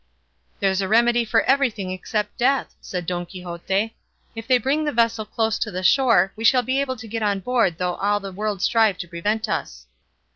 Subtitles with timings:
[0.59, 3.95] "There's a remedy for everything except death," said Don Quixote;
[4.33, 7.21] "if they bring the vessel close to the shore we shall be able to get
[7.21, 9.85] on board though all the world strive to prevent us."